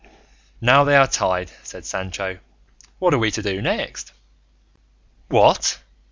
[0.61, 2.39] "Now they are tied," said Sancho;
[2.97, 4.13] "what are we to do next?"
[5.27, 5.77] "What?"